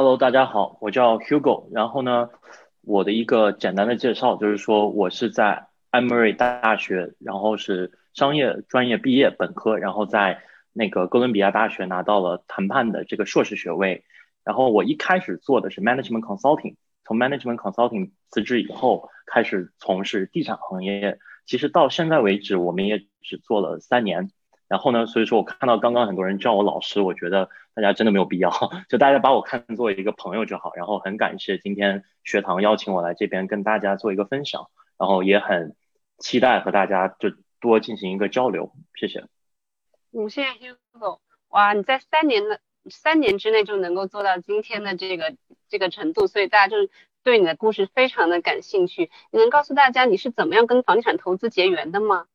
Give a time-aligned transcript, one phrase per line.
[0.00, 1.66] Hello，大家好，我叫 Hugo。
[1.72, 2.30] 然后呢，
[2.82, 10.40] 我的一个简单的介绍就是说，我是在 Emory 大学，然后是商业专业毕业本科，然后在
[10.72, 14.04] 那个哥伦比亚大学拿到了谈判的这个硕士学位。
[14.44, 21.18] 然后我一开始做的是 Management Consulting，从 Management Consulting 辞职以后，开始从事地产行业。
[21.44, 24.30] 其实到现在为止，我们也只做了三年。
[24.68, 28.50] 然后呢，所以说我看到刚刚很多人叫我老师，我觉得大家真的没有必要，
[28.88, 30.72] 就大家把我看作一个朋友就好。
[30.74, 34.68] 然后很感谢今天学堂邀请我来这边跟大家做一个分享，
[34.98, 35.74] 然后也很
[36.18, 39.24] 期待和大家就多进行一个交流，谢谢。
[40.12, 41.20] 嗯，谢谢 Hugo。
[41.48, 45.34] 哇，你在三年的三年之内就能够做到今天的这个
[45.68, 46.90] 这个程度，所以大家就是
[47.22, 49.10] 对你的故事非常的感兴趣。
[49.30, 52.26] 你能告诉大家你是怎么样跟房地产投资结缘的吗？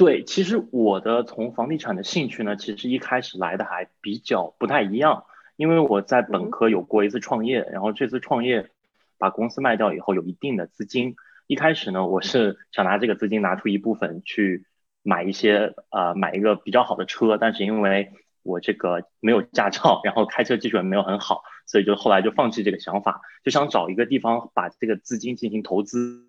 [0.00, 5.24] 对，其实我的从房地产的兴趣呢，其实一开始来的还比较不太一样，
[5.56, 8.70] 因为我在本科有过一次创业，然后这次创业
[9.18, 11.16] 把公司卖掉以后有一定的资金，
[11.46, 14.64] 一开始呢我是想拿这个资金拿出一部分去
[15.02, 18.10] 买一些呃买一个比较好的车，但是因为
[18.42, 26.24] 我这个没有驾照，然后开车技术也没有很好，所以就后来就放弃这个想法，就想找一个地方把这个资金进行投资，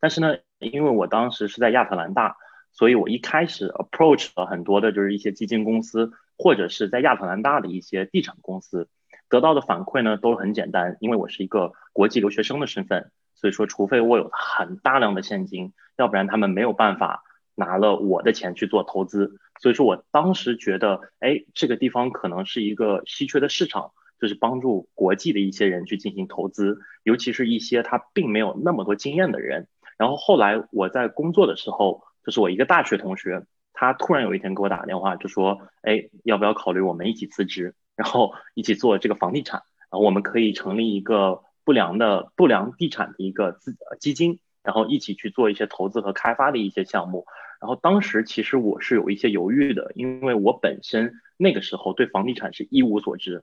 [0.00, 2.38] 但是呢，因为我当时是在亚特兰大。
[2.76, 8.88] 所以我一开始 approach 了很多的就是一些基金公司，或者是在亚特兰大的一些地产公司，
[9.28, 17.22] 得到的反馈呢都很简单，因为我是一个国际留学生的身份，所以说除非我有很大量的现金，要不然他们没有办法
[17.54, 19.38] 拿了我的钱去做投资。
[19.60, 29.68] 所以说我当时觉得，哎，这个地方可能是一个稀缺的市场，就是帮助国际的一些人去进行投资，尤其是一些他并没有那么多经验的人。
[29.96, 32.02] 然后后来我在工作的时候。
[32.24, 33.44] 就是我一个大学同学，
[33.74, 39.62] 他突然有一天给我打电话，就说：“哎，要不要考虑我们一起辞职，然后一起做这个房地产？
[39.90, 47.26] 然后我们可以成立一个不良的不良地产的一个资基金，然后一起去做一些投资和开发的一些项目。”
[47.60, 53.42] 然后当时其实我是有一些犹豫的，因为我本身那个时候对房地产是一无所知。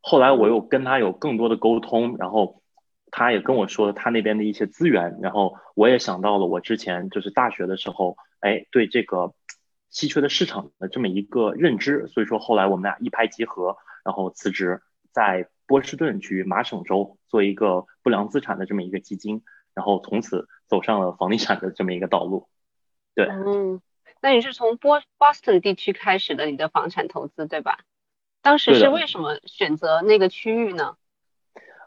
[0.00, 2.62] 后来我又跟他有更多的沟通，然后。
[3.10, 9.34] 他也跟我说他那边的一些资源，然后我也想到了我之前就是大学的时候，哎，对这个
[9.90, 19.42] 稀缺的市场的这么一个认知，所以说后来我们俩一拍即合，然后辞职，在波士顿去麻省州做一个不良资产的这么一个基金，
[19.74, 22.48] 然后从此走上了房地产的这么一个道路。
[23.14, 23.80] 对，嗯，
[24.20, 27.78] 那你是从波 Boston 地区开始的你的房产投资对吧？
[28.42, 30.96] 当时是为什么选择那个区域呢？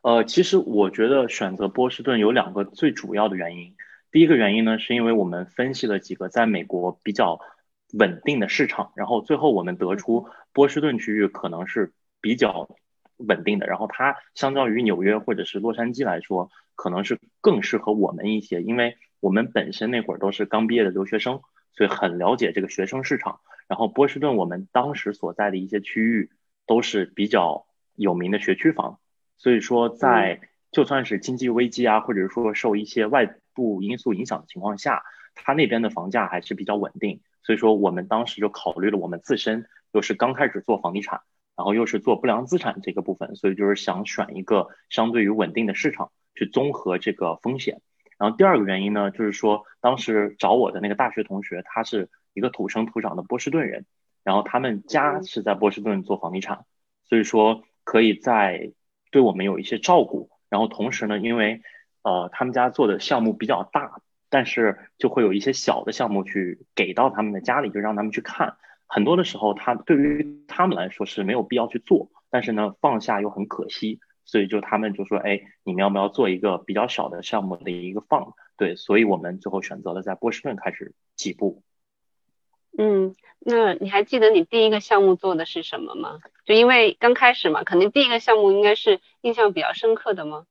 [0.01, 3.75] 呃，其实我觉得选择波士顿有两个最主要的原因。
[4.11, 7.39] 第一个原因呢，是因为我们分析了几个在美国比较
[7.91, 12.69] 稳定的市场，然后最后我们得出波士顿区域可能是比较
[13.17, 13.67] 稳定的。
[13.67, 21.41] 然后它相较于纽约或者是洛杉矶来说，可能是更适合我们一些，因为我们本身那会儿都是刚毕业的留学生，
[21.73, 23.41] 所以很了解这个学生市场。
[23.67, 26.31] 然后波士顿我们当时所在的一些区域
[26.65, 28.97] 都是比较有名的学区房。
[29.39, 35.01] 所以说，在就算是经济危机啊，或者说受一些外部因素影响的情况下，
[35.33, 37.21] 它那边的房价还是比较稳定。
[37.41, 41.21] 所以说，我们当时就考虑了我们自身又是刚开始做房地产，
[41.55, 47.81] 然后又是做不良资产这个部分，所以就是想选一个相对于稳定的市场去综合这个风险。
[48.17, 53.85] 然后第二个原因呢，就是说当时找我的那个大学同学，他是一个土生土长的波士顿人，
[54.25, 56.65] 然后他们家是在波士顿做房地产，
[57.05, 58.73] 所以说可以在。
[59.11, 61.61] 对我们有一些照顾，然后同时呢，因为
[62.03, 68.57] 呃他们家做的项目比较大，但是就会有一些小的项目去给到他们的家里，就让他们去看。
[68.87, 78.33] 很多的时候，他对于他们来说是没有必要去做，但是呢放下又很可惜，所以就他们就说，哎，你们要不要做一个比较小的项目的一个放？
[78.57, 81.63] 对，所以我们最后选择了在波士顿开始起步。
[82.77, 86.19] 嗯，那你还记得你第一个项目做的是什么吗？
[86.45, 90.45] 就因为刚开始嘛，肯定第一个项目应该是印象比较深刻的吗？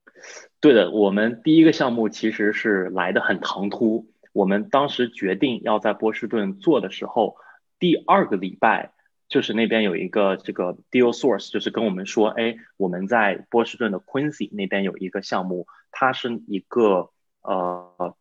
[0.59, 4.05] 对的，我们第一个项目其实是来的很唐突。
[4.33, 7.37] 我们当时决定要在波士顿做的时候，
[7.79, 8.91] 第二个礼拜
[9.27, 17.09] 就是那边有一个这个 deal source，就是跟我们说，哎，我们在波士顿的 Quincy 那边有一个项目，它是一个
[17.41, 18.15] 呃。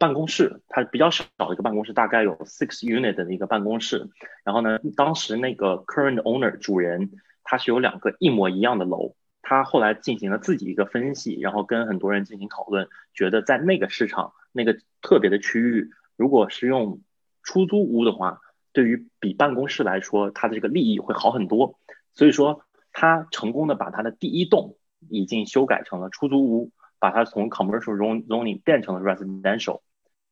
[0.00, 4.08] 办公室，它比较小的一个办公室，大概有 six unit 的一个办公室。
[4.44, 7.10] 然后呢，当时那个 current owner 主人，
[7.44, 9.14] 他是有两个一模一样的楼。
[9.42, 17.02] 他后来进行了自己一个分析，然后跟很多人进行讨论，觉得在那个市场那个特别的区域，如果是用
[17.42, 18.40] 出租屋的话，
[18.72, 21.78] 对于比办公室来说，它的这个利益会好很多。
[22.14, 24.76] 所以说，他成功的把他的第一栋
[25.10, 29.82] 已经修改成了出租屋，把它从 commercial zoning 变成了 residential。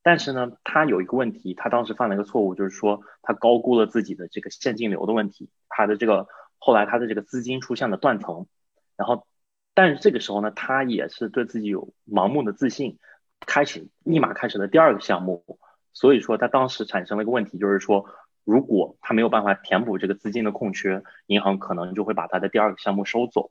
[0.09, 8.47] 但是呢，他有一个问题，他当时犯了一个错误，就是说他高估了自己的这个现金流的问题，他的这个后来他的这个资金出现了断层，
[8.97, 9.27] 然后，
[9.75, 12.99] 但是这个时候呢，他也是对自己有盲目的自信，
[13.41, 15.45] 开始立马开始了第二个项目，
[15.93, 18.07] 所以说他当时产生了一个问题，就是说。
[18.45, 23.51] 如果他没有办法填补这个资金的空缺，银行可能就会把他的第二个项目收走。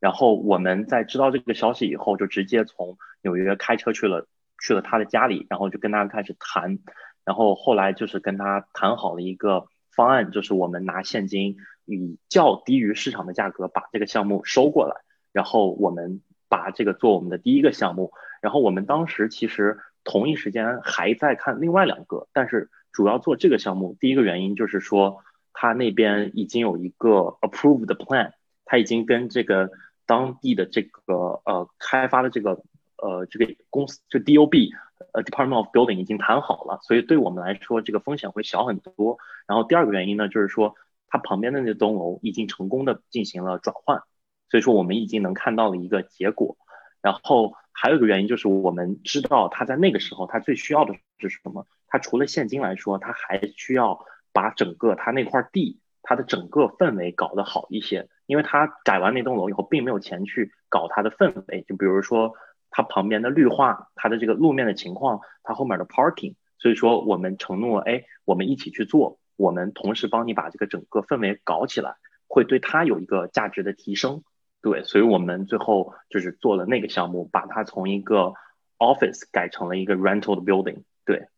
[0.00, 4.26] 然后我们在知道这个消息以后，就直接从纽约开车去了
[4.62, 6.78] 去了他的家里，然后就跟他开始谈。
[7.24, 14.96] 然后后来就是跟他谈好了一个方案，就是我们拿现金以较低于市场的价格把这个项目收过来，
[15.32, 18.12] 然后我们把这个做我们的第一个项目。
[18.40, 22.70] 然后我们当时其实同一时间还在看另外两个，但是。
[22.94, 25.24] 主要做这个项目，第一个原因就是说，
[25.54, 28.32] 他那边已经有一个 approved plan，
[28.66, 29.70] 他已经跟这个
[30.04, 32.62] 当地的这个呃开发的这个
[33.02, 34.70] 呃这个公司就 DOB
[35.12, 39.18] 呃 Department of Building 已经谈好了，所以对我们来说这个风险会小很多。
[39.46, 40.76] 然后第二个原因呢，就是说
[41.08, 44.02] 它旁边的那栋楼已经成功的进行了转换，
[44.48, 46.56] 所以说我们已经能看到了一个结果。
[47.02, 51.66] 然后还有一个原因就是我们知道他在那个时候他最需要的是什么。
[51.88, 62.32] 他除了现金来说，他还需要把整个他那块地，他的整个氛围搞得好一些，因为他改完那栋楼以后，并没有钱去搞它的氛围，就比如说
[62.72, 71.94] 它旁边的绿化，它的这个路面的情况，它后面的 parking，所以说我们承诺，哎，我们一起去做，我们同时帮你把这个整个氛围搞起来，
[72.26, 74.24] 会对它有一个价值的提升，
[74.60, 78.32] 对，所以我们最后就是做了那个项目，把它从一个
[78.78, 81.28] office 改成了一个 rental 的 building，对。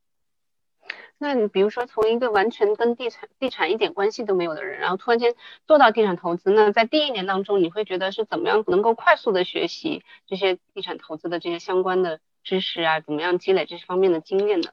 [1.18, 5.34] 那你比如说，从一个完全跟地产地产一点关系都没有的人，然后突然间
[5.66, 13.00] 做到地产投资，那在第一年当中，你会觉得是怎么样能够快速的学习这些地产投资的这些相关的知识啊？
[13.00, 14.70] 怎么样积累这些方面的经验的？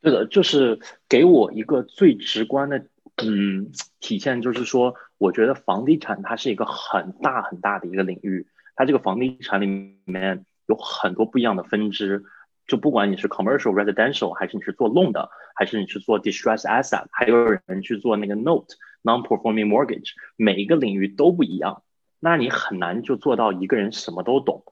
[0.00, 0.78] 对的，就是
[1.08, 3.70] 给我一个最直观的嗯
[4.00, 8.46] 体现，就是说，我觉得房地产它是一个很大很大的一个领域，
[8.76, 12.24] 它这个房地产里面有很多不一样的分支。
[12.68, 21.82] 就不管你是 commercial residential，还是你是做 loan 的，还是你是做 distress asset，还有人去做那个 note non-performing mortgage，每一个领域都不一样。
[22.20, 24.64] 那你很难就做到一个人什么都懂。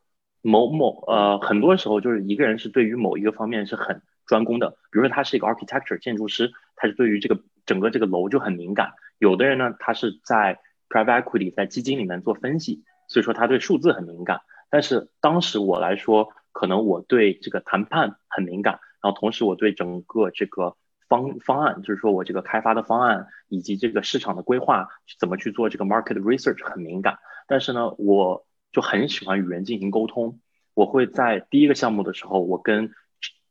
[0.42, 4.76] 某某呃，很多时候就是一个人是对于某一个方面是很专攻的。
[4.92, 8.92] 比如说他是一个 architecture 建筑师，他是对于这个整个这个楼就很敏感。
[9.18, 10.60] 有的人呢，他是在
[10.90, 14.42] private equity 在基金里面做分析，所以说他对数字很敏感。
[14.68, 16.28] 但是当时我来说。
[16.56, 20.74] 可能我对这个谈判很敏感，然后同时我对整个这个
[21.06, 24.88] 方方案，就是说我这个开发的方案以及这个市场的规划
[25.20, 27.18] 怎么去做这个 market research 很敏感。
[27.46, 30.40] 但是呢，我就很喜欢与人进行沟通。
[30.72, 32.90] 我会在第一个项目的时候，我跟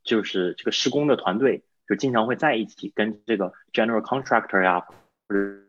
[0.04, 5.60] 就是这个施工的团队就经常会在一起，跟这个 general contractor 呀，或者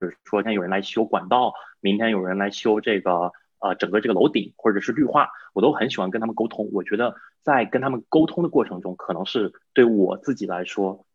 [0.00, 3.32] 就是说现在有人来修管道，明天有人来修这个。
[3.64, 6.68] 呃，整个这个楼顶或者是绿化，我都很喜欢跟他们沟通。
[6.74, 11.06] 我觉得在跟他们沟通的过程中，可能是对我自己来说，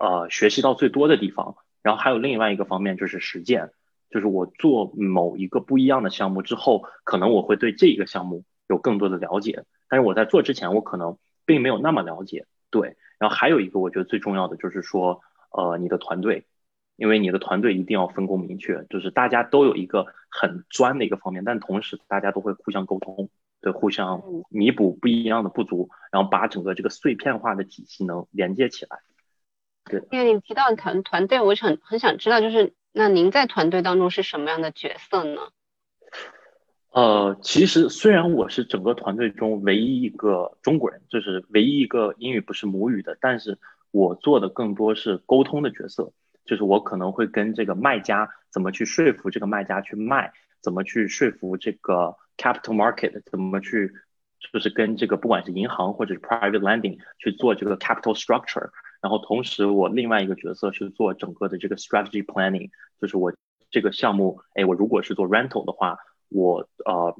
[0.00, 1.54] 呃，学习到最多的地方。
[1.80, 3.70] 然后还有另外一个方面就是实践，
[4.10, 9.62] 就是我做某一个不一样的项目之后，可能我会对这个项目有更多的了解。
[9.88, 12.46] 但是我在做之前，我可能并没有那么了解。
[12.70, 15.20] 对，然后还有一个我觉得最重要的就是说，
[15.52, 16.46] 呃，你的团队。
[16.96, 23.28] 因为你的团队一定要分工明确，就是大家都有一个很专的一个方面，但同时大家都会互相沟通，
[23.60, 29.00] 对，互相弥补不一样的不足，然后把整个这个碎片化的体系能连接起来。
[29.84, 35.40] 对，因为你提到团团队，我很很想知道，就是那您在团队当中是什么样的角色呢？
[36.90, 43.58] 呃，其实虽然我是整个团队中唯一一个中国人，就是唯一一个英语不是母语的，但是
[43.90, 46.12] 我做的更多是沟通的角色。
[46.44, 53.92] 就是我可能会跟这个卖家怎么去说服这个卖家去卖，怎么去说服这个 capital market，怎么去
[54.52, 58.70] 就是跟这个不管是银行或者是 private lending 去做这个 capital structure，
[59.00, 62.70] 然后同时我另外一个角色是做整个的这个 strategy planning，
[63.00, 63.32] 就是我
[63.70, 65.96] 这个项目，哎，我如果是做 rental 的话，
[66.28, 67.16] 我呃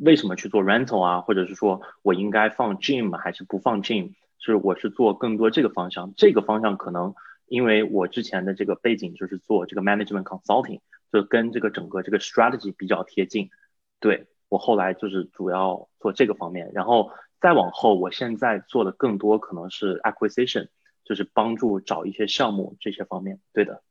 [0.00, 7.14] 为什么去做 rental 啊，或者是说我应该放 gym 还是不放 gym，是我是做更多这个方向，这个方向可能。
[7.50, 10.80] 因为我之前的这个背景就是做这个 management consulting，
[11.12, 13.50] 就跟这个整个这个 strategy 比较贴近。
[13.98, 20.68] 对我后来就是主要做这个方面，然后再往后，我现在做的更多可能是 acquisition，
[21.04, 23.40] 就是帮助找一些项目这些方面。
[23.52, 23.82] 对的。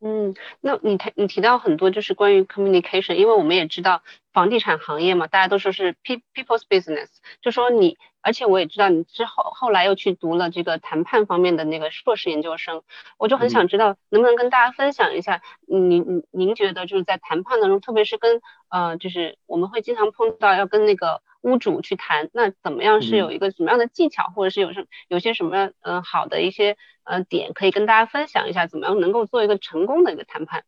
[0.00, 7.08] 嗯，那你提你提到很多就是关于 communication，因为我们也知道房地产行业嘛，大家都说是 people's business，
[7.40, 12.82] 就说你，而且我也知道你之后后来又去读了这个谈判方面的那个硕士研究生，
[13.16, 26.76] 我就很想知道能不能跟大家分享一下，您您您觉得就是在谈判当中，特别是跟呃就是我们会经常碰到要跟那个屋主去谈，那怎么样是有一个什么样的技巧，或者是有什有些什么嗯好的一些。
[27.08, 30.64] 呃，点可以跟大家分享一下，怎么样能够做一个成功的一个谈判？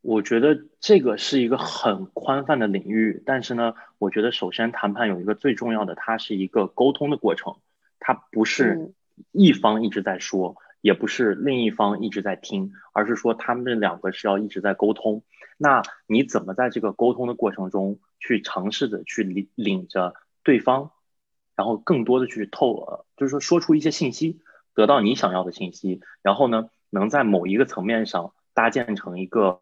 [0.00, 7.58] 我觉得这个是一个很宽泛的领域，但是呢，我觉得首先谈判有一个最重要的，它是一个沟通的过程，
[8.00, 8.92] 它不是
[9.30, 15.22] 一方一直在说，也不是另一方一直在听，而是说他们两个是要一直在沟通。
[15.62, 20.90] 那你怎么在这个沟通的过程中去尝试着去领领着对方，
[21.54, 24.40] 然后更多的去透，呃，就是说说出一些信息。
[24.72, 29.60] 得到你想要的信息，然后呢，能在某一个层面上搭建成一个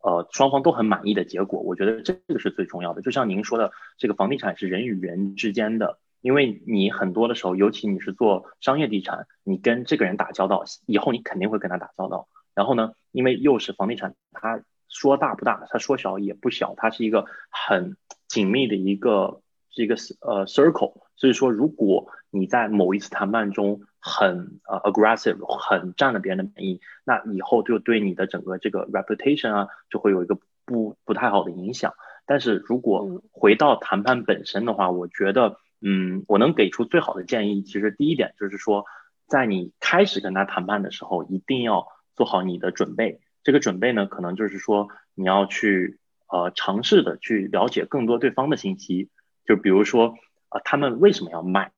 [0.00, 3.02] 呃双方都很满意的结果，我觉得这个是最重要的。
[3.02, 12.26] 就像您说的，这个房地产是人与人之间的，因为你很多的时候，尤其你是做商业地产，你跟这个人打交道，以后你肯定会跟他打交道。
[12.54, 14.62] 然后呢，因为又是房地产，它
[14.92, 17.96] 说大不大，它说小也不小，它是一个很
[18.28, 21.02] 紧密的一个是一个呃 circle。
[21.16, 31.94] 所以说，如果你在某一次谈判中，很呃 aggressive，很占了别人的便宜，那以后就对你的整个这个 reputation 啊，就会有一个不不太好的影响。
[32.26, 38.84] 但是如果回到谈判本身的话，我觉得，嗯，我能给出最好的建议，其实第一点就是说，
[39.26, 43.20] 在你开始跟他谈判的时候，一定要做好你的准备。
[43.42, 49.10] 这个准备呢，可能就是说你要去呃尝试的去了解更多对方的信息，
[49.44, 50.14] 就比如说
[50.48, 51.72] 啊，他们为什么要卖？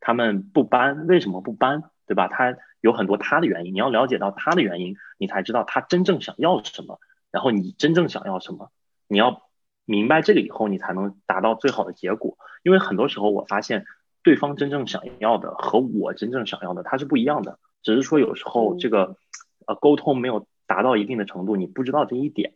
[0.00, 1.84] 他们不搬，为什么不搬？
[2.06, 2.26] 对吧？
[2.26, 6.98] 他有很多他的原因，你要了解到他的原因，你才知道他真正想要什么。
[7.30, 8.70] 然后你真正想要什么，
[9.06, 9.42] 你要
[9.84, 12.36] 明白这个以后，你才能达到最好的结果。
[12.64, 13.84] 因为很多时候我发现，
[14.24, 17.60] 对方真正想要的和我真正想要的，它是不一样的。
[17.82, 19.16] 只是说有时候这个
[19.66, 22.54] 呃沟通没有达到一定的程度，你不知道这一点。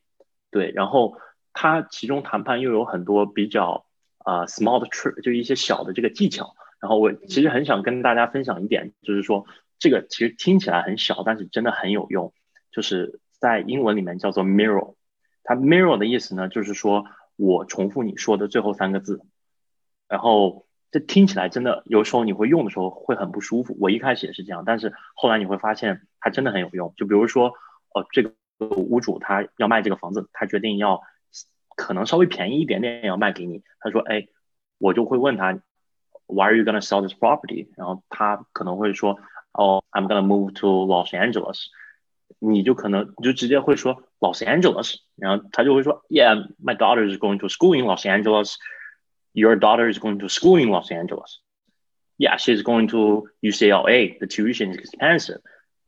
[0.52, 1.16] 对，然后
[1.52, 3.86] 他其中谈判又有很多比较
[4.18, 6.54] 啊 small 的 trick，就一些小的这个技巧。
[6.80, 9.46] 然后我其实很想跟大家分享一点，就是说
[9.80, 12.32] 这个其实听起来很小，但是真的很有用。
[12.70, 14.94] 就是在英文里面叫做 mirror，
[15.42, 19.22] 它 mirror 的意思呢，就是说我重复你说的最后三个字。
[20.06, 23.76] 然后这听起来真的有时候你会用的时候会很不舒服。
[23.80, 26.94] 我一开始也是这样，但是后来你会发现它真的很有用。
[26.96, 27.54] 就比如说，
[27.93, 31.01] 哦，这个屋主他要卖这个房子，他决定要
[31.75, 33.63] 可能稍微便宜一点点要卖给你。
[33.79, 34.27] 他说，哎，
[34.77, 35.61] 我就会问他。
[36.31, 37.69] Why are you gonna sell this property？
[37.75, 39.17] 然后他可能会说，
[39.51, 41.65] 哦，I'm gonna move to Los Angeles。
[42.37, 50.61] 你就可能就直接会说 Los Angeles，然后他就会说，Yeah，my daughter is going to school in Los Angeles。Your daughter is going to school
[50.61, 51.39] in Los Angeles.
[52.17, 54.19] Yeah, she's going to UCLA.
[54.19, 55.41] The tuition is expensive.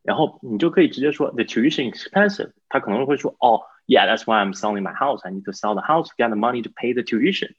[0.05, 2.51] 然后你就可以直接说 the tuition is expensive。
[2.69, 5.21] 他可能会说，哦，Yeah, that's why I'm selling my house.
[5.23, 7.55] I need to sell the house to get the money to pay the tuition.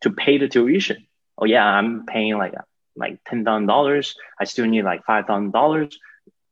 [0.00, 2.54] To pay the tuition oh yeah, I'm paying like
[2.94, 5.96] like ten thousand dollars, I still need like five thousand dollars。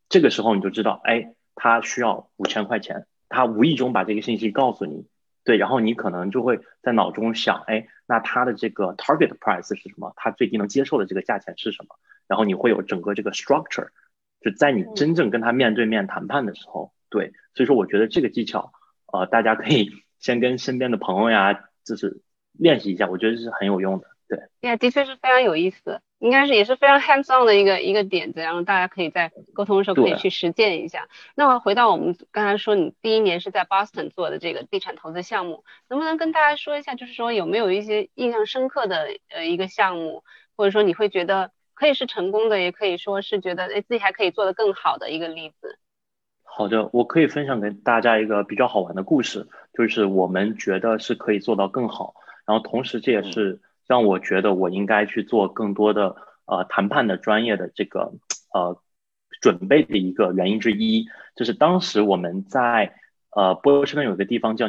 [0.09, 5.07] 这个时候你就知道，哎，他需要五千块钱，他无意中把这个信息告诉你，
[5.45, 10.12] 对，然后你可能就会在脑中想，哎，那他的这个 target price 是什么？
[10.17, 11.97] 他最低能接受的这个价钱是什么？
[12.27, 13.89] 然后你会有整个这个 structure，
[14.46, 18.72] 就在你真正跟他面对面谈判的时候，对，所以说我觉得这个技巧，
[19.12, 22.22] 呃，大家可以 先跟身边的朋友呀，就是
[22.54, 24.06] 练习一下，我觉得是很有用的。
[24.28, 31.08] 对，呀，的确是非常有意思，应该是也是非常 hands on 的一个一个点子，然后大家可以在沟通的时候可以去实践一下。
[31.36, 40.24] 那么回到我们刚才说，你第一年是在 Boston 做的这个地产投资项目，能不能跟大家说一下，就是说有没有一些印象深刻的呃一个项目，
[40.56, 45.77] 或者说你会觉得可以是成功的，也可以说是觉得哎自己还可以做得更好的一个例子？
[46.44, 52.15] 好的，我可以分享给大家一个比较好玩的故事，就是我们觉得是可以做到更好，
[52.48, 53.62] 然后同时这也是。
[53.88, 56.15] 让我觉得我应该去做更多的
[56.46, 58.13] 呃谈判的专业的这个
[58.51, 58.82] 呃
[59.41, 61.05] 准备的一个原因之一，
[61.36, 62.96] 就是当时我们在
[63.29, 64.67] 呃波士顿有一个地方叫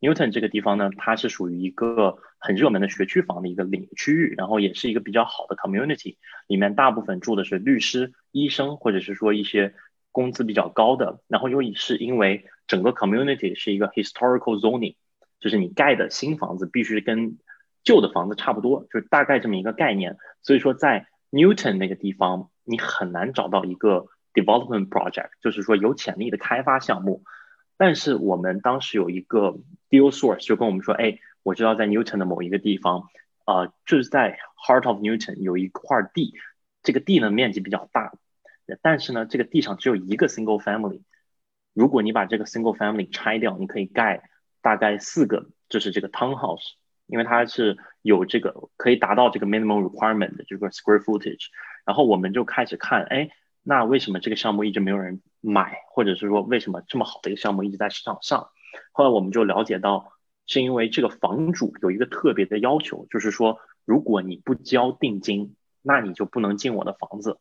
[0.00, 6.16] Newton 这个地方呢，它是属于一个很热门的学区房的一个领区域，然后也是一个比较好的 community，
[6.46, 9.74] 里面大部分住的是律师、医生或者是说一些
[10.10, 14.96] 工资比较高的，然后又是因为整个 community 是一个 historical zoning，
[15.38, 17.38] 就是你盖的新房子必须跟
[17.84, 20.16] 旧的房子差不多，就是大概这么一个概念。
[20.42, 27.22] 所以说，在 Newton 那个地方，你很难找到一个 development project，就是说有潜力的开发项目。
[27.76, 29.58] 但是我们当时有一个
[29.90, 33.08] deal source 就跟我们说，哎，我知道在 Newton 的某一个地方，
[33.44, 36.34] 呃，就是在 heart of Newton 有一块地，
[36.82, 38.12] 这个地呢面积比较大，
[38.80, 41.02] 但是呢这个地上只有一个 single family。
[41.74, 44.22] 如果你把这个 single family 拆掉，你可以盖
[44.62, 46.74] 大概四个，就是这个 townhouse，
[47.06, 51.46] 因为它是有这个可以达到这个 minimum requirement 的这个 square footage。
[51.84, 53.30] 然后我们就开始看，哎，
[53.62, 55.20] 那为什么这个项目一直没有人？
[55.42, 58.50] 买，或者是说为什么这么好的一个项目一直在市场上？
[58.92, 60.12] 后来我们就了解到，
[60.46, 67.38] 是因为这个房主有一个特别的要求，就是说，如果你不交定金，那你就不能进我的房子。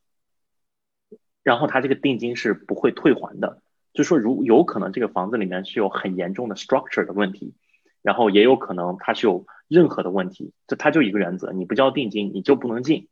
[1.44, 3.62] 然后他这个定金是不会退还的，
[3.94, 7.56] 就说如有可能这个房子里面是有很严重的 structure 的问题，
[8.02, 13.08] 然后也有可能它是有任何的问题，就他就一个原则，你不交定金，你就不能进。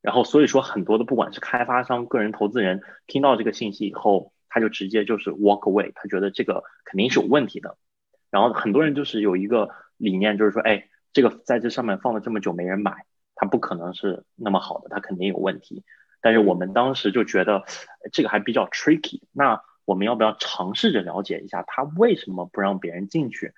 [0.00, 7.76] 然后，所以说很多的不管是开发商、个人投资人听到这个信息以后，他就直接就是 walk away，他觉得这个肯定是有问题的。
[8.30, 15.84] 然后很多人就是有一个理念，就是说，哎，这个在这上面放了这么久没人买，它不可能是那么好的，它肯定有问题。
[16.20, 17.64] 但是我们当时就觉得
[18.12, 23.52] 这个还比较 tricky，那我们要不要尝试着了解一下他为什么不让别人进去？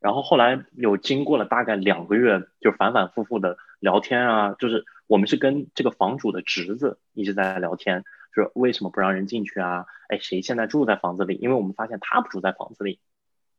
[0.00, 4.84] 然后后来有经过了大概两个月，就反反复复的聊天啊，就是。
[5.08, 9.86] 我们是跟这个房主的侄子一直在聊天，说为什么不让人进去啊？
[10.08, 11.36] 哎，谁现在住在房子里？
[11.36, 13.00] 因为我们发现他不住在房子里，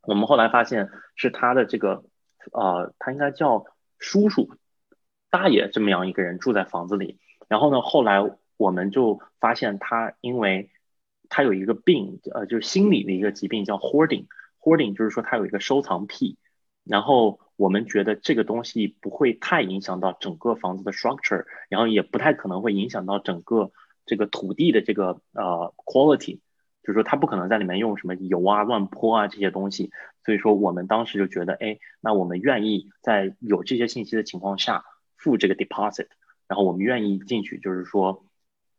[0.02, 2.04] 我们后来发现是他的这个，
[2.52, 3.66] 呃，他应该叫
[4.00, 4.50] 叔叔、
[5.30, 7.20] 大爷这么样一个人住在房子里。
[7.48, 8.20] 然后呢，后来
[8.58, 10.72] 我们就发现他，因为
[11.30, 16.38] 他有一个病，呃，就是心理的一个疾病叫 hoarding，hoarding 就是说他有一个收藏癖，
[16.84, 17.40] 然后。
[17.56, 23.72] 我们觉得这个东西不会太影响到整个房子的 structure，然后也不太可能会影响到整个
[24.06, 26.40] 这个土地的这个呃 quality，
[26.82, 29.92] 就是说它不可能在里面用什么油啊、乱泼啊这些东西。
[30.26, 34.86] 所以说我们当时就觉得，哎，那我们愿意在有这些信息的情况下
[35.18, 36.08] 付这个 deposit，
[36.48, 38.26] 然后我们愿意进去，就是说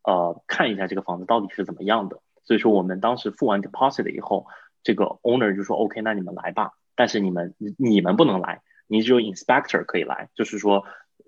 [0.02, 2.20] 呃看一下这个房子到底是怎么样的。
[2.44, 4.46] 所以说我们当时付完 deposit 以后，
[4.82, 6.72] 这个 owner 就说 OK，那你们来吧。
[6.94, 10.84] 但是你们你们不能来，你只有 inspector 可以来，就是说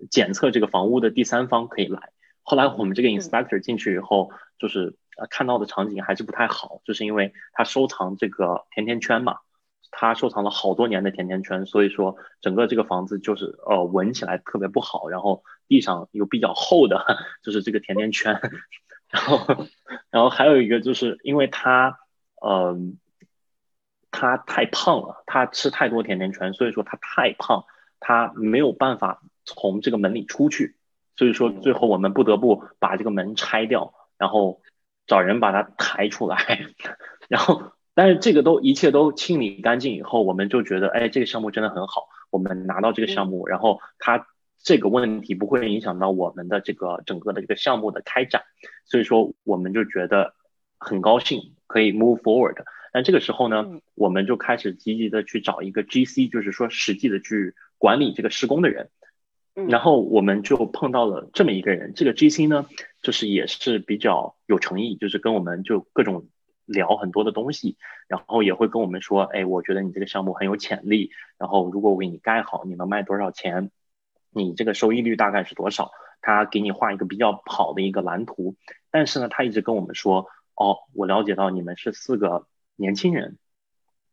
[0.09, 2.11] 检测这个房屋的第三方可以来。
[2.49, 9.39] 后来我们这个 inspector 进去以后，就是呃看到的场景还是不太好，就是因为他收藏这个甜甜圈嘛，
[9.91, 17.05] 他收藏了好多年的甜甜圈，所以说整个这个房子就是呃闻起来特别不好，然后地上有比较厚的
[17.43, 18.39] 就是这个甜甜圈，
[19.11, 19.65] 然后
[20.09, 21.99] 然后还有一个就是因为他
[22.41, 22.97] 嗯。
[24.09, 27.65] 他太胖了，他吃太多甜甜圈，所以说他太胖，
[27.99, 30.76] 他没有办法从这个门里出去，
[31.17, 34.61] 所以说最后我们不得不把这个门拆掉，然后
[35.07, 36.67] 找人把它抬出来，
[37.27, 44.27] 然后但是这个都一切都清理干净以后，我们就觉得哎这个项目真的很好，我们拿到这个项目，然后它
[44.61, 48.43] 这个问题不会影响到我们的这个整个的这个项目的开展，
[48.85, 50.35] 所以说我们就觉得
[50.77, 52.57] 很高兴可以 move forward。
[52.93, 58.89] 但这个时候呢，我们就开始积极的去找一个 GC，就是说实际的去管理这个施工的人。
[59.67, 62.67] 然后我们就碰到了这么一个人，这个 GC 呢，
[63.01, 66.27] 就是也是比较有诚意，就是跟我们就各种
[66.65, 73.71] 聊很多的东西，然后也会跟我们说，哎，我觉得你这个项目很有潜力，然后如果我给你盖好，你能卖多少钱？
[74.31, 75.91] 你这个收益率大概是多少？
[76.21, 78.55] 他给你画一个比较好的一个蓝图。
[78.91, 82.47] 但是呢，他一直跟我们说，哦，我了解到你们是四个。
[82.79, 83.39] 年轻人，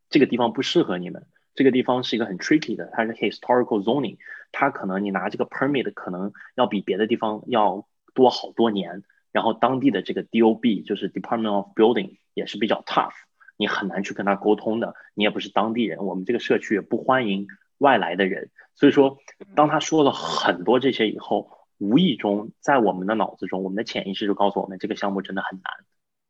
[0.08, 1.26] 这个地方不适合你们。
[1.54, 4.18] 这个地方是一个很 tricky 的，它是 historical zoning，
[4.52, 9.02] 它可能你拿这个 permit 可能要比别的地方要多好多年。
[9.32, 13.14] 然后当地的这个 DOB 就是 Department of Building 也是比较 tough，
[13.56, 14.94] 你很难去跟他沟通的。
[15.14, 18.50] 你也不是当地人，我们这个社区也不欢迎外来的人。
[18.76, 19.18] 所以说，
[19.56, 25.72] 当他说了很多这些以后，无意中在我们的脑子中，我们的潜意识就告诉我们，这个项目真的很难。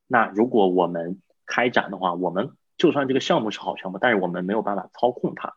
[0.07, 5.55] 那如果我们开展的话，我们就算这个项目是好项目，但是我们没有办法操控它。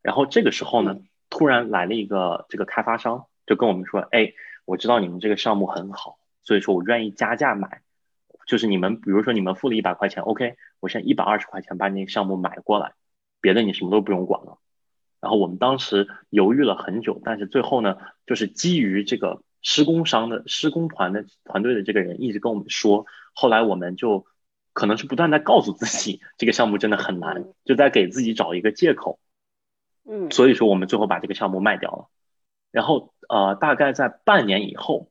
[0.00, 0.98] 然后这个时候呢，
[1.30, 4.32] 突然来了一个这个开发商，就跟我们说：“哎，
[4.64, 7.82] 我知道你们这个项目很好，所以说我愿意加价买。
[8.46, 12.94] 就是你们，比如说你们付了一百块钱，OK，我现在一百二十块钱把你那个项目买过来，
[13.40, 14.58] 别的你什么都不用管了。”
[15.20, 24.26] 然后我们当时犹豫了很久，但是最后呢，就是基于这个施工商的施工团的团队的这个人一直跟我们说，后来我们就。
[24.72, 29.18] 可能是不断在告诉自己，这个项目真的很难，就在给自己找一个借口。
[30.04, 32.08] 嗯，所以说我们最后把这个项目卖掉了。
[32.70, 35.10] 然后呃，大概在半年以后，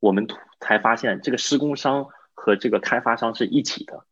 [0.00, 0.28] 我们
[0.60, 4.04] 才发现这个施工商和和这个开发商是一起的，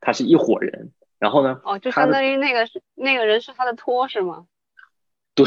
[0.00, 0.92] 他是一伙人。
[1.18, 1.60] 然后呢？
[1.64, 4.46] 哦，就相当于那个是那个人是他的托是吗？
[5.34, 5.44] 对，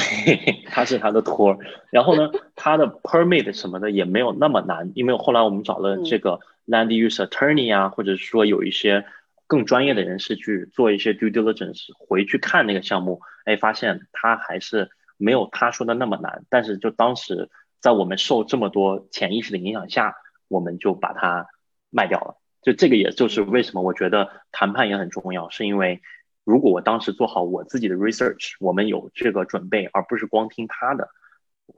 [0.68, 1.58] 他是他的托。
[1.90, 9.06] 然后呢， 他的 permit 什么的也没有那么难，因为后来我们找了这个 land use attorney 啊，或者是说有一些
[9.48, 16.46] 更专业的人士去做一些 due diligence，回去看那个项目，哎，发现他还是没有他说的那么难。
[16.50, 17.50] 但是就当时
[17.80, 20.16] 在我们受这么多潜意识的影响下，
[20.48, 21.48] 我们就把它
[21.90, 22.36] 卖掉了。
[22.62, 26.02] 就这个，也就是为什么我觉得谈判也很重要，是因为
[26.44, 31.10] 如果我当时做好我自己的 research，我们有这个准备，而不是光听他的，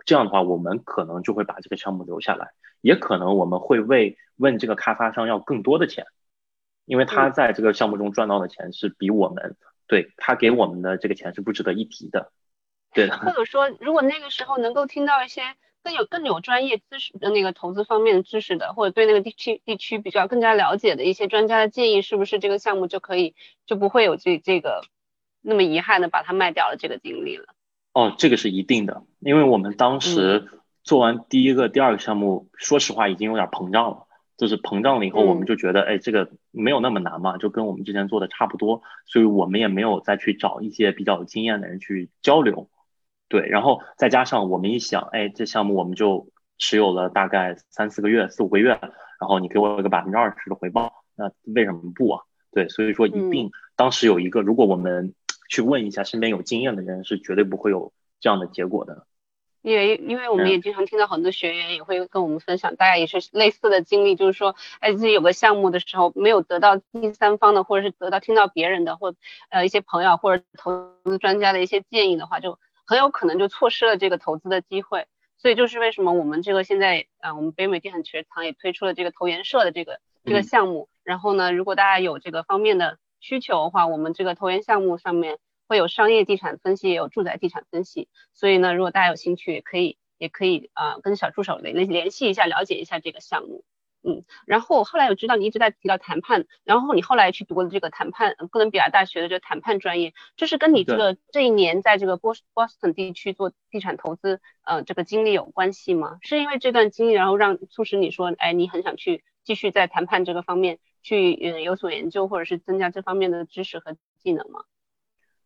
[0.06, 2.50] 这样的话，我们可能就会把这个项目留下来，
[2.82, 6.06] 也可能我们会为问这个开发商要更多的钱，
[6.86, 9.56] 因为他在这个项目中赚到的钱是比我们
[9.88, 12.32] 对他给我们的这个钱是不值得一提的，
[12.94, 13.18] 对的。
[13.18, 15.42] 或者说，如果那个时候能够听到一些。
[15.82, 23.34] 更有更有专业知识的那个投资方面的知识的，或者对那个地区地区比较更加了解的一些专家的建议，是不是这个项目就可以
[23.66, 24.82] 就不会有这这个
[25.42, 27.46] 那么遗憾的把它卖掉了这个经历了？
[27.94, 30.50] 哦，这个是一定的，因为我们当时
[30.90, 42.72] 做完第一个、第二个项目，说实话已经有点膨胀了，就是膨胀了以后，我们就觉得，哎，这个没有那么难嘛，就跟我们之前做的差不多，所以我们也没有再去找一些比较有经验的人去交流。
[43.28, 52.24] 对，然后再加上我们一想，哎，这项目我们就持有了大概三四个月、四五个月，然后你给我一个百分之二十的回报，那为什么不啊？
[52.52, 55.14] 对，所以说一定当时有一个，如果我们
[55.52, 59.06] 去问一下身边有经验的人，是绝对不会有这样的结果的。
[59.62, 69.14] 因为因为我们也经常听到很多学员也会跟我们分享，大家也是类似的经历，就是说，哎，自己有个项目的时候没有得到第三方的，或者是得到听到别人的，或
[69.50, 72.58] 呃一些朋友或者投资专家的一些建议的话，就。
[72.90, 75.06] 很有可能就错失了这个投资的机会，
[75.38, 80.90] 所以就是为什么我们这个现在啊，我们北美地产学堂也推出了这个投研社的这个这个项目。
[81.04, 85.38] 然后呢，如果大家有这个方面的需求的话，我们这个投研项目上面
[85.70, 88.10] 会有商业地产分析，也有住宅地产分析。
[88.34, 93.64] 所以呢，如果大家有兴趣，可以也可以啊，跟小助手联联系一下，了解一下这个项目。
[94.02, 106.18] 嗯，然后后来我知道你一直在提到谈判，然后你后来去读了这个谈判，哥伦比亚大学的这个谈判专业，这是跟你这个这一年在这个波波士顿地区做地产投资，呃，这个经历有关系吗？
[106.22, 114.64] 是因为这段经历，然后让促使你说，哎，你很想去继续在谈判这个方面去嗯有所研究，或者是增加这方面的知识和技能吗？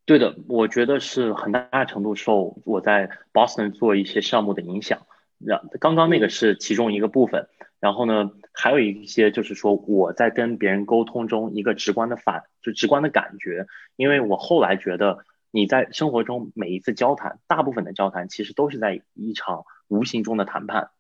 [0.05, 5.07] 对的，我觉得是很大程度受我在 Boston 做一些项目的影响，
[5.39, 7.47] 然刚刚那个是其中一个部分。
[7.79, 13.65] 然后呢，还有一些就是说我在跟别人沟通中一个直观的反，就直观的感觉，
[13.97, 20.91] 因为我后来觉得你在生活中每一次交谈，大部分的交谈其实都是在一场无形中的谈判。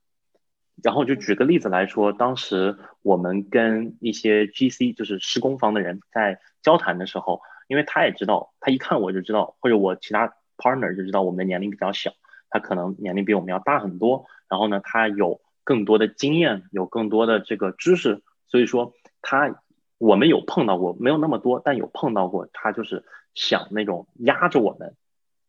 [0.83, 12.11] 然后就举个例子来说，当时我们跟一些 GC，就是施工方的人在交谈的时候，因为他也知道，他一看我就知道，或者我其他 partner 就知道我们的年龄比较小，
[12.49, 14.25] 他可能年龄比我们要大很多。
[14.49, 15.41] 然后呢，他有。
[15.65, 19.63] 更多的经验，有更多的这个知识，所以说他
[19.97, 24.97] 我们有碰到过，没有那么多，但有碰到过，他就是想那种压着我们，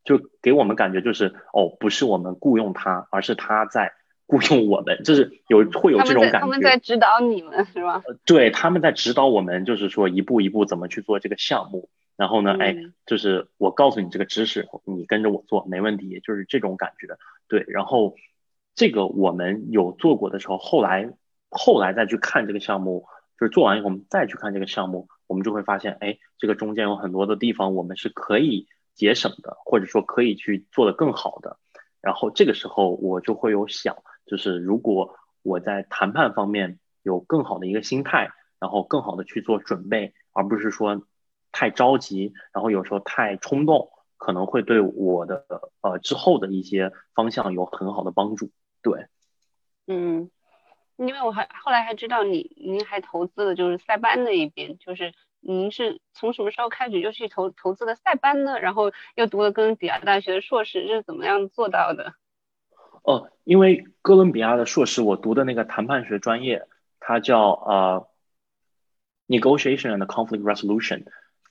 [0.04, 3.92] 就给我们感觉就是哦，不是我们雇佣他，而是他在
[4.28, 6.38] 雇佣我们，就是有会有这种感觉。
[6.38, 8.00] 他们在指导你们是吧？
[8.24, 17.16] 对，他们在指导我们，就是说一步一步怎么去做这个项目，然后呢，哎，就是我告诉你这个知识，你跟着我做没问题，就是这种感觉。
[17.48, 18.14] 对，然后。
[18.76, 21.08] 这个我们有做过的时候，后来
[21.48, 23.06] 后来再去看这个项目，
[23.38, 31.56] 就是做完以后我们再去看这个项目，我们就会发现，哎，这个中间有很多的地方我们是可以节省的，或者说可以去做的更好的。
[32.00, 33.96] 然后这个时候我就会有想，
[34.26, 41.06] 就是如果我在谈判方面有更好的一个心态，然后更好的去做准备，而不是说
[41.54, 45.46] 太着急，然后有时候太冲动，可能会对我的
[45.82, 48.50] 呃之后的一些方向有很好的帮助。
[48.82, 49.06] 对，
[49.86, 50.30] 嗯，
[50.96, 58.58] 因为我还后来还知道你，您还投资了就是塞班那一边，就是您是从什么时候开始就去投投资的塞班呢？
[58.58, 62.14] 然后又读了哥伦比亚大学的硕士，是怎么样做到的？
[63.04, 66.66] 哦，因为哥伦比亚的硕士我读的那个谈判学专业，
[66.98, 68.08] 它叫呃
[69.28, 71.04] negotiation and conflict resolution，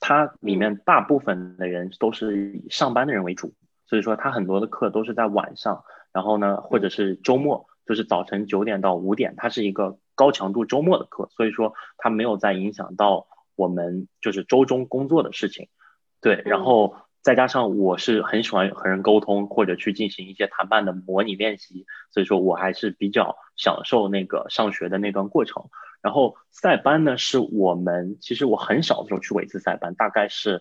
[0.06, 3.54] 它里面大部分的人都是以上班的人为主，
[3.86, 5.82] 所以说它很多的课都是在晚上。
[6.12, 15.68] 然后呢，或者是周末，就是早晨九点到五点，它是一个高强度周末的课，所以说它没有在影响到我们就是周中工作的事情。
[16.20, 25.70] 对，然后再加上我是很喜欢和人沟通，或者去进行一些谈判的模拟练习，所以说我还是比较享受那个上学的那段过程。
[26.04, 30.60] 然后塞班呢，是我们其实我很小的时候去过一次塞班，大概是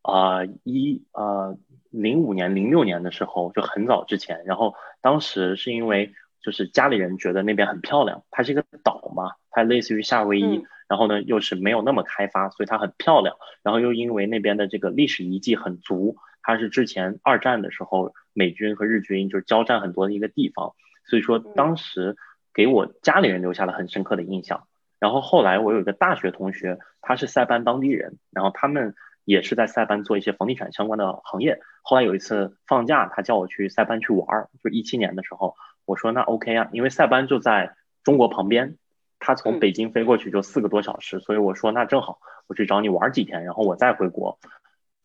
[0.00, 1.58] 啊一呃
[1.90, 4.46] 零五年零六年的时候，就很早之前。
[4.46, 13.36] 然后当时是因为就是家里人觉得那边很漂亮，它是一个岛嘛，它类似于夏威夷，然后呢又是没有那么开发，所以它很漂亮。
[13.62, 20.72] 然后又因为那边的这个历史遗迹很足，它是之前二战的时候美军和日军就是交战很多的一个地方，
[21.04, 22.16] 所以说当时。
[22.54, 24.66] 给我家里人留下了很深刻的印象。
[24.98, 31.60] 然后后来我有一个大学同学，他是塞班当地人，然后他们也是在塞班做一些房地产相关的行业。
[31.82, 38.76] 后来有一次放假，他叫我去塞班去玩儿，就一七年的时候，我说那 OK 啊，因为塞班就在中国旁边，
[39.18, 44.38] 他从北京飞过去就四个多小时，所以我说那正好我去找你玩几天，然后我再回国。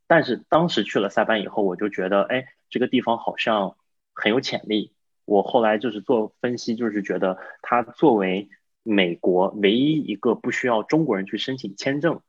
[0.05, 3.75] 但是当时去了塞班以后，我就觉得哎，这个地方好像
[4.13, 4.93] 很有潜力。
[5.27, 8.47] 我后来就是做分析，就是觉得它作为
[8.81, 12.21] 美国唯一一个不需要中国人去申请签证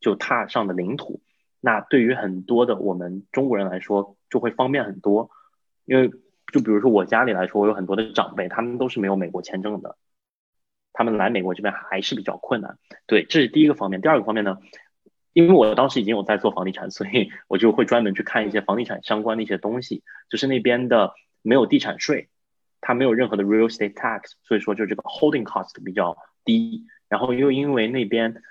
[0.00, 1.20] 就踏上的领土，
[1.60, 5.30] 那对于很多的我们中国人来说就会方便很多。
[5.84, 6.08] 因为
[6.52, 9.96] 就比如说我家里来说，我有很多的长辈，他们都是没有美国签证的，
[10.92, 12.78] 他们来美国这边还是比较困难。
[13.08, 14.00] 对，这是第一个方面。
[14.00, 14.58] 第二个方面呢，
[15.32, 22.28] 因为我当时已经有在做房地产，所以我就会专门去看一些房地产相关的一些东西，就是那边的没有地产税。
[22.86, 26.84] 它没有任何的 real estate tax，所以说就这个 holding cost 比较低。
[27.08, 28.42] 然后又因为那边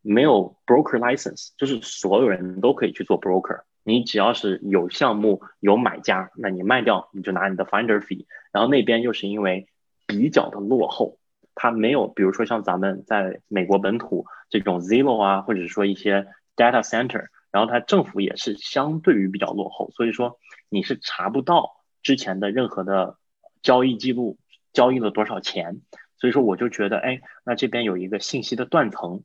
[0.00, 3.64] 没有 broker license，就是所有人都可以去做 broker。
[3.84, 8.24] 你只要是有项目有买家，那你卖掉你就拿你的 finder fee。
[8.50, 9.68] 然后那边又是因为
[10.06, 11.18] 比较的落后，
[11.54, 20.38] 它没有比如说像咱们在美国本土这种 Zillow 啊，或者说一些 data center，然后它政府也是相对于比较落后，所以说
[20.70, 23.18] 你是查不到之前的任何的。
[23.62, 24.38] 交易记录
[24.72, 25.80] 交易了多少钱？
[26.18, 29.24] 所以说我就觉得，哎，那这边有一个信息的断层，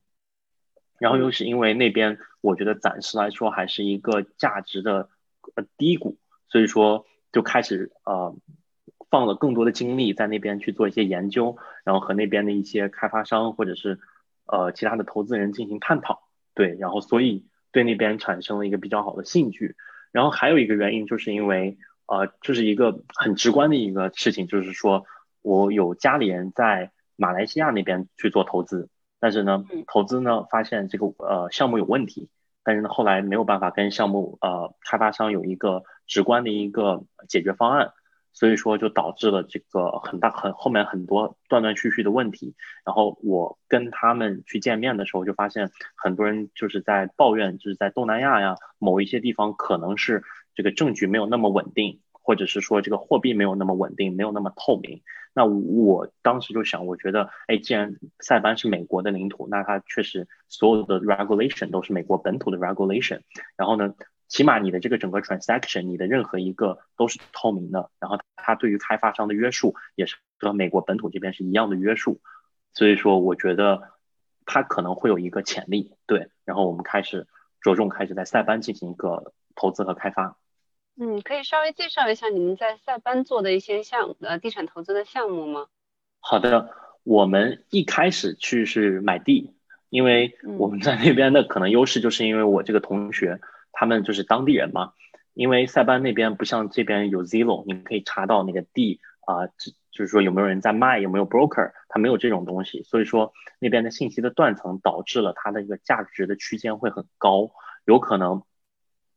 [1.00, 5.10] 然后又是因为那边我觉得暂时来说还是一个价值的
[5.56, 6.18] 呃低谷，
[6.50, 8.36] 所以说就开始呃
[9.12, 14.00] 放了更多的精力在那边去做一些研究，然后和那边的一些开发商或者是
[14.46, 16.24] 呃其他的投资人进行探讨，
[16.56, 19.76] 对，然后所以对那边产生了一个比较好的兴趣，
[20.12, 21.78] 然后还有一个原因就是因为。
[22.08, 25.04] 呃，这是一个很直观的一个事情，就是说
[25.42, 28.88] 我有家里人在马来西亚那边去做投资，
[29.20, 32.30] 但是呢，投资呢发现这个呃项目有问题，
[32.64, 37.92] 但是呢后来没有办法跟项目呃开发商有一个直观的一个解决方案，
[38.32, 42.56] 所以说就导致了这个很大很后面很多断断续续的问题。
[42.86, 50.24] 然后我跟他们去见面的时候，就发现很多人就是在抱怨，就是在东南亚呀某一些地方可能是。
[50.58, 55.04] 这个证据没有那么稳定，或者是说这个货币没有那么稳定，没有那么透明。
[55.36, 63.22] 那我当时就想，我觉得，哎，既然塞班是美国的领土，那它确实所有的 regulation 都是美国本土的 regulation。
[63.56, 63.94] 然后呢，
[64.28, 67.92] 起码你的这个整个 transaction，你的任何一个都是透明的。
[68.00, 72.20] 然后它对于开发商的约束也是和美国本土这边是一样的约束。
[72.74, 73.84] 所以说，我觉得
[74.48, 75.94] 它可能会有一个潜力。
[76.08, 77.28] 对，然后我们开始
[77.62, 80.36] 着重开始在塞班进行一个投资和开发。
[81.00, 85.68] 嗯，可以稍微介绍一下你们在塞班做的一些项呃地产投资的项目吗？
[86.20, 86.72] 好的，
[87.04, 89.54] 我们一开始去是买地，
[89.90, 93.40] 因为我们在那边的可能优势就是因为我这个同学
[93.72, 94.94] 他们就是当地人嘛，
[95.36, 99.46] 因为塞班那边不像这边有 Zillow，你可以查到那个地啊，
[99.92, 107.52] 就是说有没有人在卖，有没有 broker，它没有这种东西，所以说那边的信息的断层导致了它的一个价值的区间会很高，
[107.86, 108.42] 有可能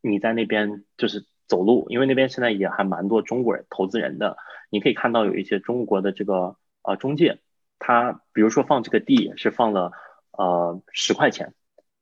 [0.02, 1.24] 你在那边就是。
[1.50, 4.36] 走路，因为那边现在也还蛮多中国人投资人的，
[4.70, 7.40] 你可以看到有一些中国的这个呃中介，
[7.80, 9.90] 他比如说放这个地是放了
[10.30, 11.52] 呃十块钱，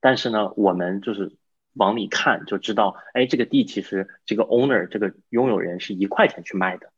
[0.00, 1.32] 但是呢，我们就是
[1.72, 6.92] 往里看就知道，哎，这个地其实这个 owner 这个拥有人是一块钱去卖的，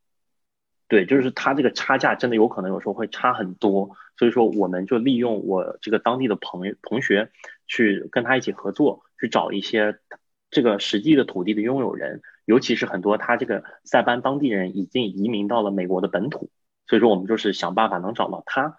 [0.88, 7.30] 对，就是他这个差价真的有可能有时候会差很多，所以说我们就利用我这个当地的朋友同学
[7.68, 10.00] 去跟他一起合作，去找一些
[10.50, 12.22] 这个实际的土地的拥有人。
[12.50, 16.50] 尤其是很多他这个塞班当地人已经移民到了美国的本土，
[16.88, 18.76] 所以说我们就是想办法能找到他。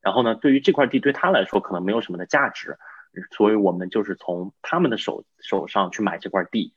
[0.00, 2.78] 然后呢，对于这块地对他来说可能没有什么的价值，
[3.30, 6.74] 所以我们就是从他们的手手上去买这块地，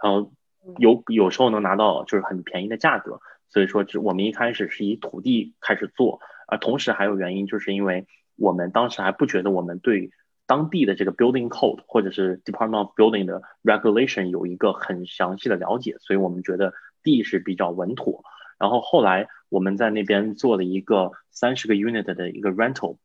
[0.00, 0.32] 然后
[0.76, 3.20] 有有时候能拿到就是很便宜的价格。
[3.48, 8.06] 所以说，这我们一开始是以土地开始做，而同时还有原因，就是因为
[8.36, 10.12] 我们当时还不觉得我们对。
[10.48, 18.24] 当地的这个 building code 或者是 Department of Building 的 regulation 有一个很详细的了解，所以我们觉得地是比较稳妥。
[18.58, 22.96] 然后后来我们在那边做了一个三十个 unit 的一个 rental，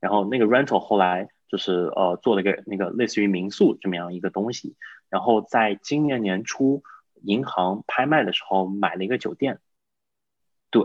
[0.00, 4.74] 然后那个 rental 后来就是呃做了一个那个类似于民宿这么样一个东西，
[5.10, 6.82] 然后在今年年初
[7.22, 9.60] 银行拍卖的时候买了一个酒店，
[10.70, 10.82] 对，